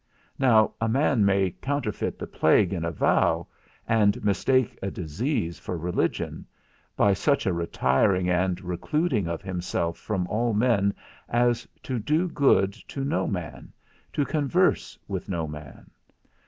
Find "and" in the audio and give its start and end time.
3.87-4.25, 8.27-8.59